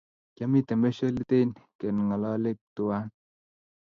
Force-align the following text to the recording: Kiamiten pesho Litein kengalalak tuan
Kiamiten 0.35 0.79
pesho 0.83 1.05
Litein 1.15 1.49
kengalalak 1.79 2.59
tuan 2.75 3.05